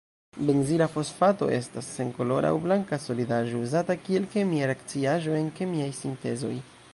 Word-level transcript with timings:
Benzila 0.45 0.85
fosfato 0.95 1.49
estas 1.57 1.89
senkolora 1.97 2.51
aŭ 2.55 2.61
blanka 2.63 2.99
solidaĵo, 3.03 3.61
uzata 3.67 3.97
kiel 4.07 4.27
kemia 4.33 4.71
reakciaĵo 4.73 5.37
en 5.43 5.53
kemiaj 5.61 5.93
sintezoj. 6.01 6.57